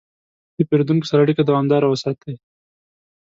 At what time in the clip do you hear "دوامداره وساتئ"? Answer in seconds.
1.45-2.35